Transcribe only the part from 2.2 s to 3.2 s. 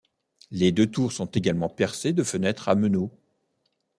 fenêtres à meneaux.